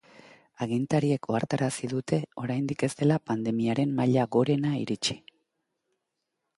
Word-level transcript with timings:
Agintariek 0.65 1.29
ohartarazi 1.33 1.91
dute 1.91 2.19
oraindik 2.45 2.87
ez 2.89 2.91
dela 3.05 3.21
pandemiaren 3.31 3.95
maila 4.01 4.29
gorena 4.39 4.77
iritsi. 4.85 5.23